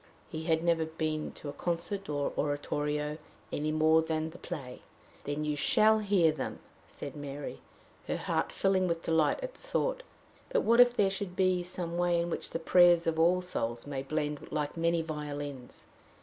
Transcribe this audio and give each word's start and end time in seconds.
He 0.31 0.45
had 0.45 0.63
never 0.63 0.85
been 0.87 1.31
to 1.33 1.51
concert 1.51 2.09
or 2.09 2.33
oratorio, 2.35 3.19
any 3.53 3.71
more 3.71 4.01
than 4.01 4.31
the 4.31 4.39
play. 4.39 4.81
"Then 5.25 5.43
you 5.43 5.55
shall 5.55 5.99
hear 5.99 6.31
them," 6.31 6.57
said 6.87 7.15
Mary, 7.15 7.61
her 8.07 8.17
heart 8.17 8.51
filling 8.51 8.87
with 8.87 9.03
delight 9.03 9.39
at 9.43 9.53
the 9.53 9.59
thought." 9.59 10.01
But 10.49 10.63
what 10.63 10.79
if 10.79 10.95
there 10.95 11.11
should 11.11 11.35
be 11.35 11.61
some 11.61 11.99
way 11.99 12.19
in 12.19 12.31
which 12.31 12.49
the 12.49 12.57
prayers 12.57 13.05
of 13.05 13.19
all 13.19 13.43
souls 13.43 13.85
may 13.85 14.01
blend 14.01 14.47
like 14.51 14.75
many 14.75 15.03
violins? 15.03 15.85